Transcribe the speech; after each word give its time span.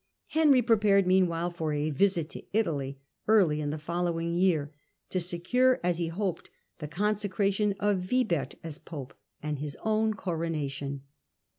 Henry 0.29 0.63
prepared 0.63 1.05
metmwhile 1.05 1.51
for 1.53 1.73
a 1.73 1.91
visit 1.91 2.27
to 2.31 2.43
Italy 2.53 2.99
early 3.27 3.61
in 3.61 3.69
the 3.69 3.77
following 3.77 4.33
year, 4.33 4.73
to 5.11 5.19
secure, 5.19 5.79
as 5.83 5.99
he 5.99 6.07
hoped, 6.07 6.49
the 6.79 6.87
consecra 6.87 7.53
tion 7.53 7.75
of 7.79 7.99
Wibert 8.09 8.55
as 8.63 8.79
pope, 8.79 9.13
and 9.43 9.59
his 9.59 9.77
own 9.83 10.15
coronation. 10.15 11.03